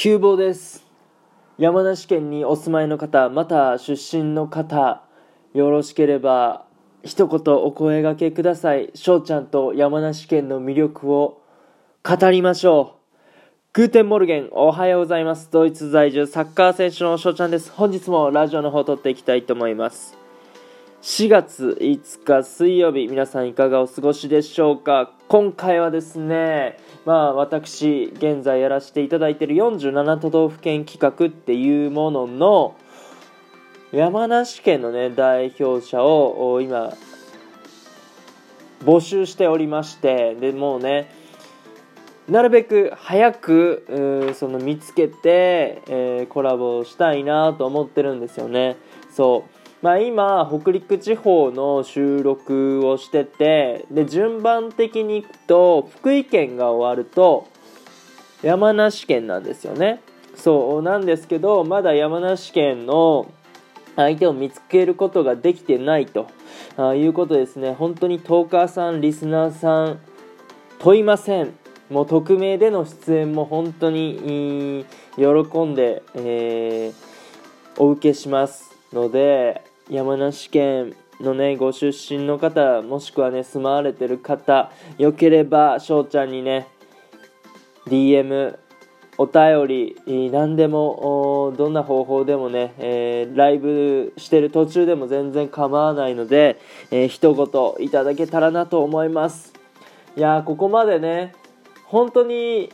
[0.00, 0.86] 急募です。
[1.58, 5.02] 山梨県にお住まいの方また出身の方
[5.54, 6.66] よろしければ
[7.02, 8.92] 一言お声がけください。
[8.94, 11.42] 翔ちゃんと山梨県の魅力を
[12.04, 13.68] 語りましょう。
[13.72, 15.50] Guten Morgen おはようございます。
[15.50, 17.72] ドイツ在住サッカー選手の翔ちゃんです。
[17.72, 20.17] 本日もラジオの方を録っていきたいと思います。
[21.00, 25.12] 4月5日水曜日皆さんいかがお過ごしでしょうか？
[25.28, 32.76] 今回はですねまあ私現在やらせていただいている47都道府県企画っていうものの
[33.92, 36.92] 山梨県のね代表者を今
[38.84, 41.12] 募集しておりましてでもうね
[42.28, 48.76] なるべく早くその見つけて、えー、コラボしたいなと思ってるんですよね。
[49.10, 49.57] そう。
[49.80, 57.46] まあ、今北陸地方の収録をしててで順番的にいくと福井県が終わると
[58.42, 60.00] 山梨県なんですよね。
[60.34, 63.30] そうなんですけどまだ山梨県の
[63.96, 66.28] 相手を見つけることができてないと。
[66.76, 67.74] あいうことですね。
[67.74, 70.00] 本当にトーカーさんリスナーさん
[70.78, 71.54] 問いません。
[71.90, 74.84] もう匿名での出演も本当に
[75.16, 75.24] 喜
[75.64, 78.77] んで、えー、お受けします。
[78.92, 86.68] ので山梨県のねご出身の方もしくはね住まわれてる方よければ翔ちゃんにね
[87.86, 88.58] DM
[89.20, 96.60] お便り何でもどんな方法でもね、えー、ライブしてる途中でも全然構わないので、
[96.92, 99.52] えー、一言いただけたらなと思います。
[100.16, 101.34] いやここまでね
[101.84, 102.72] 本当に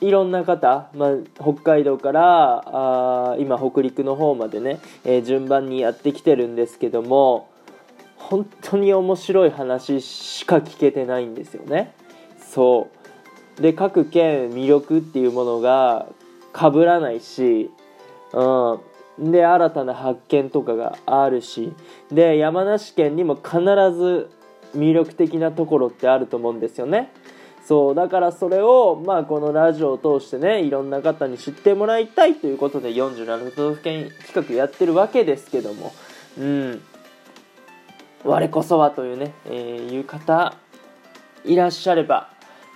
[0.00, 7.48] いろんな方、まあ、北海道からあ今北陸の方までね、えー、順番にやってきてるんですけども
[8.16, 11.92] 本当に面白い話しか聞けてないんですよね。
[12.38, 12.88] そ
[13.58, 13.62] う。
[13.62, 16.06] で各県魅力っていうものが
[16.54, 17.70] 被らないし、
[18.32, 18.80] う
[19.22, 21.72] ん、で新たな発見とかがあるし
[22.10, 23.58] で山梨県にも必
[23.94, 24.30] ず
[24.74, 27.12] 魅力的なところってあると思うんですよね。
[27.66, 35.92] そうだからそれをまあこのラジオを通してねいろんな方に知ってもらいたいということで47都道府県企画やってるわけですけども。
[36.38, 36.82] うん。
[38.24, 40.56] 我こそはというね、えー、いう方
[41.44, 42.30] いらっしゃれば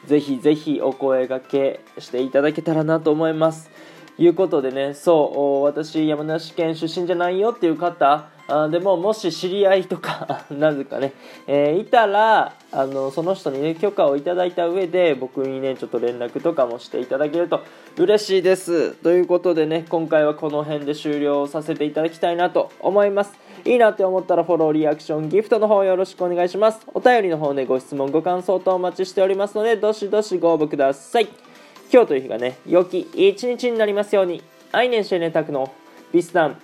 [0.07, 3.71] ぜひぜひお声がけしていただけたらなと思います。
[4.19, 11.13] いうことでねそう私山梨県出身じゃないよっていう方あでももし知り合いとか なぜかね、
[11.47, 17.61] えー、いたらあのその人にね許可をいただいた上で僕にねちょっと連絡とかもしていただけると
[17.99, 18.93] 嬉しいです。
[18.93, 23.35] ということでね今回はこの辺で終了させていただきたいなと思います。
[23.67, 26.81] いいなって思ったらフォローリアクションギフトの方よろしくお願いします。
[26.95, 31.48] お便りの方ねご質問ご感想とお待ちしておりますのでどしどしご応募ください。
[31.91, 34.43] 今日という日がね良き一日になりますように。
[34.71, 35.73] アイネンシェネタクの
[36.13, 36.61] ビスタン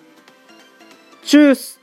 [1.25, 1.81] チュース。